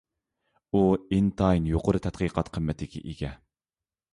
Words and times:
ئۇ 0.77 0.81
ئىنتايىن 1.17 1.67
يۇقىرى 1.73 2.01
تەتقىقات 2.07 2.51
قىممىتىگە 2.57 3.03
ئىگە. 3.13 3.35